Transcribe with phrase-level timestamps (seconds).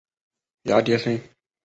[0.63, 1.21] 芽叠生。